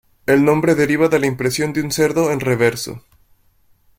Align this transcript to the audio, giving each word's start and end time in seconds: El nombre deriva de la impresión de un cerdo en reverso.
El 0.25 0.43
nombre 0.43 0.73
deriva 0.73 1.09
de 1.09 1.19
la 1.19 1.27
impresión 1.27 1.73
de 1.73 1.83
un 1.83 1.91
cerdo 1.91 2.31
en 2.31 2.39
reverso. 2.39 3.03